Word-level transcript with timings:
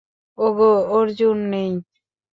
ওগো, 0.37 0.71
অর্জুন 0.91 1.37
নেই! 1.51 1.71